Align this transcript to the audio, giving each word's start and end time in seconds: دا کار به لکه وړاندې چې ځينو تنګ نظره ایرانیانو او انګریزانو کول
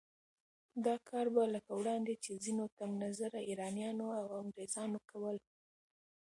دا 0.85 0.95
کار 1.09 1.25
به 1.33 1.43
لکه 1.55 1.71
وړاندې 1.79 2.13
چې 2.23 2.31
ځينو 2.43 2.65
تنګ 2.77 2.93
نظره 3.05 3.39
ایرانیانو 3.49 4.07
او 4.19 4.25
انګریزانو 4.43 4.99
کول 5.09 5.37